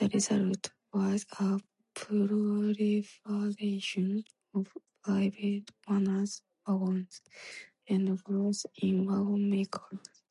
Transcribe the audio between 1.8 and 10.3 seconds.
proliferation of private owner wagons, and growth in wagon makers.